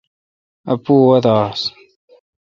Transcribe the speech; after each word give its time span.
اّپوُاے°وادہ 0.71 1.33
آس۔ 1.45 1.61